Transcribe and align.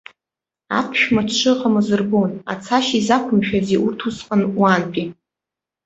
Аԥшәма 0.79 1.21
дшыҟамыз 1.27 1.87
рбон, 1.99 2.31
ацашьа 2.51 2.97
изақәымшәазеи 2.99 3.81
урҭ 3.85 3.99
усҟан 4.07 4.41
уантәи? 4.59 5.07